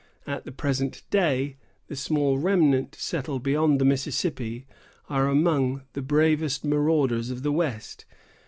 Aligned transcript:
At 0.25 0.45
the 0.45 0.51
present 0.51 1.03
day, 1.11 1.57
the 1.85 1.95
small 1.95 2.39
remnant 2.39 2.95
settled 2.95 3.43
beyond 3.43 3.79
the 3.79 3.85
Mississippi 3.85 4.65
are 5.11 5.27
among 5.27 5.83
the 5.93 6.01
bravest 6.01 6.65
marauders 6.65 7.29
of 7.29 7.43
the 7.43 7.51
west. 7.51 8.05